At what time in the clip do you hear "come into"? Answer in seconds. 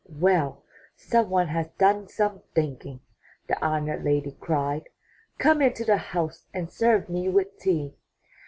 5.37-5.85